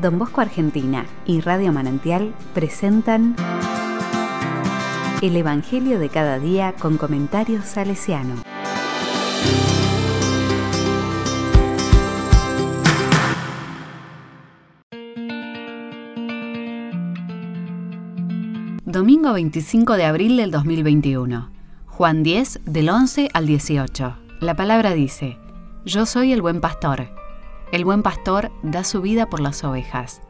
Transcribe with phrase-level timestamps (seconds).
[0.00, 3.34] Don Bosco Argentina y Radio Manantial presentan
[5.22, 8.36] El Evangelio de cada día con comentarios salesiano.
[18.84, 21.50] Domingo 25 de abril del 2021.
[21.86, 24.16] Juan 10 del 11 al 18.
[24.40, 25.38] La palabra dice,
[25.84, 27.08] Yo soy el buen pastor.
[27.70, 30.22] El buen pastor da su vida por las ovejas.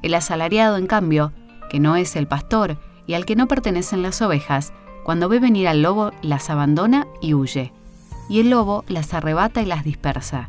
[0.00, 1.32] El asalariado, en cambio,
[1.68, 4.72] que no es el pastor y al que no pertenecen las ovejas,
[5.04, 7.72] cuando ve venir al lobo las abandona y huye.
[8.30, 10.48] Y el lobo las arrebata y las dispersa.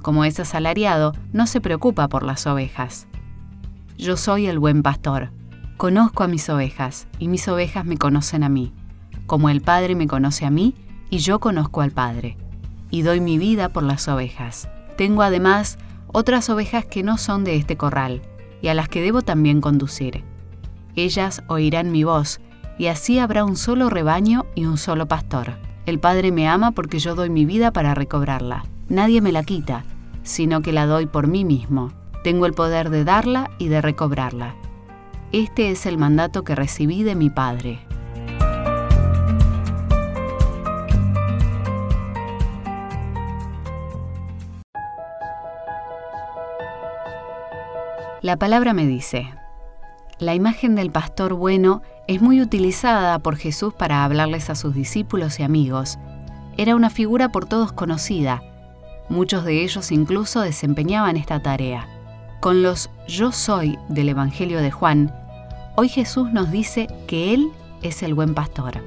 [0.00, 3.08] Como es asalariado, no se preocupa por las ovejas.
[3.98, 5.30] Yo soy el buen pastor.
[5.76, 8.72] Conozco a mis ovejas, y mis ovejas me conocen a mí,
[9.26, 10.74] como el Padre me conoce a mí,
[11.10, 12.36] y yo conozco al Padre,
[12.90, 14.68] y doy mi vida por las ovejas.
[15.00, 15.78] Tengo además
[16.08, 18.20] otras ovejas que no son de este corral,
[18.60, 20.24] y a las que debo también conducir.
[20.94, 22.38] Ellas oirán mi voz,
[22.76, 25.56] y así habrá un solo rebaño y un solo pastor.
[25.86, 28.66] El Padre me ama porque yo doy mi vida para recobrarla.
[28.90, 29.86] Nadie me la quita,
[30.22, 31.94] sino que la doy por mí mismo.
[32.22, 34.54] Tengo el poder de darla y de recobrarla.
[35.32, 37.78] Este es el mandato que recibí de mi Padre.
[48.22, 49.32] La palabra me dice,
[50.18, 55.40] la imagen del pastor bueno es muy utilizada por Jesús para hablarles a sus discípulos
[55.40, 55.98] y amigos.
[56.58, 58.42] Era una figura por todos conocida.
[59.08, 61.88] Muchos de ellos incluso desempeñaban esta tarea.
[62.40, 65.14] Con los yo soy del Evangelio de Juan,
[65.76, 67.50] hoy Jesús nos dice que Él
[67.80, 68.84] es el buen pastor.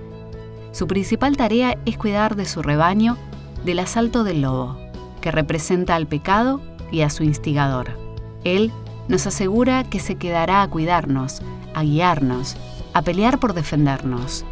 [0.73, 3.17] Su principal tarea es cuidar de su rebaño
[3.65, 4.77] del asalto del lobo,
[5.21, 7.97] que representa al pecado y a su instigador.
[8.43, 8.71] Él
[9.07, 11.41] nos asegura que se quedará a cuidarnos,
[11.73, 12.55] a guiarnos,
[12.93, 14.45] a pelear por defendernos.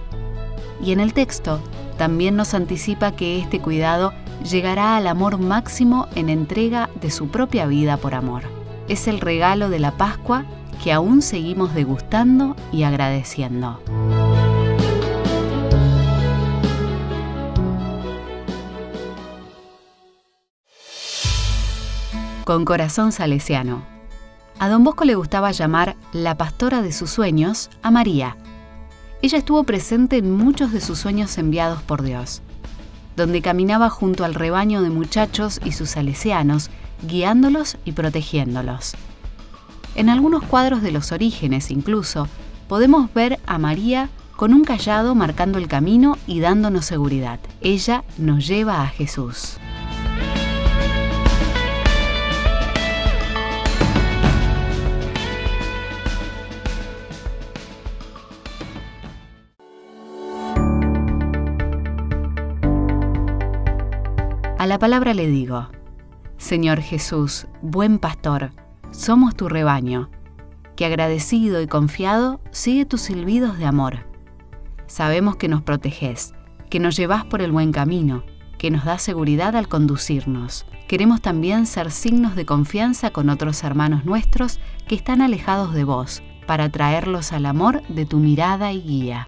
[0.84, 1.62] Y en el texto
[1.98, 4.14] también nos anticipa que este cuidado
[4.50, 8.44] llegará al amor máximo en entrega de su propia vida por amor.
[8.88, 10.45] Es el regalo de la Pascua
[10.84, 13.80] que aún seguimos degustando y agradeciendo.
[22.44, 24.01] Con corazón salesiano.
[24.61, 28.38] A don Bosco le gustaba llamar la pastora de sus sueños a María.
[29.23, 32.44] Ella estuvo presente en muchos de sus sueños enviados por Dios,
[33.16, 36.70] donde caminaba junto al rebaño de muchachos y sus salesianos,
[37.02, 38.94] guiándolos y protegiéndolos.
[39.95, 42.28] En algunos cuadros de los orígenes incluso,
[42.67, 47.39] podemos ver a María con un callado marcando el camino y dándonos seguridad.
[47.61, 49.58] Ella nos lleva a Jesús.
[64.61, 65.70] A la palabra le digo,
[66.38, 68.52] Señor Jesús, buen pastor,
[68.92, 70.11] somos tu rebaño,
[70.76, 74.05] que agradecido y confiado sigue tus silbidos de amor.
[74.86, 76.36] Sabemos que nos proteges,
[76.70, 78.23] que nos llevas por el buen camino,
[78.60, 80.67] que nos da seguridad al conducirnos.
[80.88, 86.22] Queremos también ser signos de confianza con otros hermanos nuestros que están alejados de vos,
[86.45, 89.28] para traerlos al amor de tu mirada y guía.